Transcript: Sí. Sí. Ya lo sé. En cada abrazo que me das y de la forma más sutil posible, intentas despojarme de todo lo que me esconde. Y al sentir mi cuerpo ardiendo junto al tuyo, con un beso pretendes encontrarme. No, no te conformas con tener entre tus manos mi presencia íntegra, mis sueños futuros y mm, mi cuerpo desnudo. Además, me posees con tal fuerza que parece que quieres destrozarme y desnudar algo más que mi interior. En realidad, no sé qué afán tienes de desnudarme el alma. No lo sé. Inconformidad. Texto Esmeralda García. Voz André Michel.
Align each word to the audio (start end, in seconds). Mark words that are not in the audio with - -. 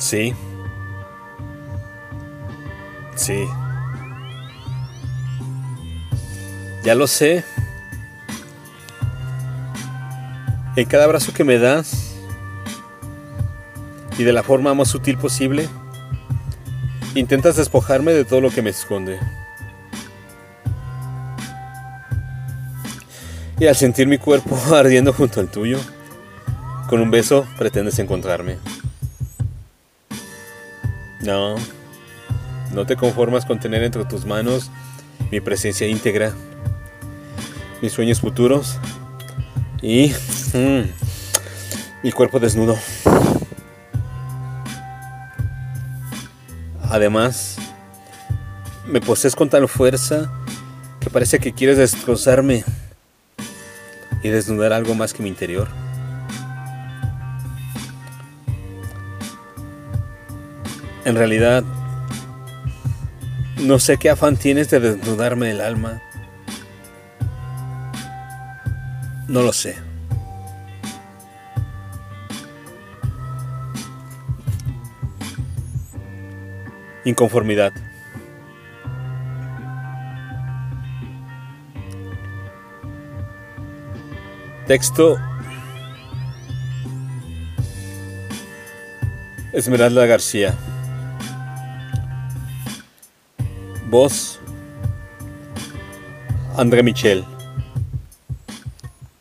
Sí. 0.00 0.34
Sí. 3.14 3.46
Ya 6.82 6.94
lo 6.94 7.06
sé. 7.06 7.44
En 10.74 10.86
cada 10.86 11.04
abrazo 11.04 11.34
que 11.34 11.44
me 11.44 11.58
das 11.58 12.14
y 14.16 14.24
de 14.24 14.32
la 14.32 14.42
forma 14.42 14.72
más 14.72 14.88
sutil 14.88 15.18
posible, 15.18 15.68
intentas 17.14 17.56
despojarme 17.56 18.12
de 18.12 18.24
todo 18.24 18.40
lo 18.40 18.50
que 18.50 18.62
me 18.62 18.70
esconde. 18.70 19.20
Y 23.58 23.66
al 23.66 23.76
sentir 23.76 24.06
mi 24.06 24.16
cuerpo 24.16 24.58
ardiendo 24.74 25.12
junto 25.12 25.40
al 25.40 25.50
tuyo, 25.50 25.78
con 26.88 27.00
un 27.00 27.10
beso 27.10 27.46
pretendes 27.58 27.98
encontrarme. 27.98 28.56
No, 31.20 31.56
no 32.72 32.86
te 32.86 32.96
conformas 32.96 33.44
con 33.44 33.60
tener 33.60 33.82
entre 33.82 34.04
tus 34.04 34.24
manos 34.24 34.70
mi 35.30 35.40
presencia 35.40 35.86
íntegra, 35.86 36.32
mis 37.82 37.92
sueños 37.92 38.20
futuros 38.20 38.78
y 39.82 40.12
mm, 40.54 40.82
mi 42.02 42.12
cuerpo 42.12 42.40
desnudo. 42.40 42.78
Además, 46.90 47.56
me 48.86 49.00
posees 49.00 49.36
con 49.36 49.48
tal 49.48 49.68
fuerza 49.68 50.30
que 50.98 51.10
parece 51.10 51.38
que 51.38 51.52
quieres 51.52 51.78
destrozarme 51.78 52.64
y 54.22 54.28
desnudar 54.28 54.72
algo 54.72 54.94
más 54.94 55.12
que 55.14 55.22
mi 55.22 55.28
interior. 55.28 55.68
En 61.04 61.16
realidad, 61.16 61.64
no 63.58 63.78
sé 63.78 63.96
qué 63.96 64.10
afán 64.10 64.36
tienes 64.36 64.70
de 64.70 64.80
desnudarme 64.80 65.50
el 65.50 65.60
alma. 65.60 66.02
No 69.28 69.42
lo 69.42 69.52
sé. 69.52 69.76
Inconformidad. 77.04 77.72
Texto 84.66 85.18
Esmeralda 89.52 90.06
García. 90.06 90.54
Voz 93.90 94.38
André 96.56 96.82
Michel. 96.82 97.24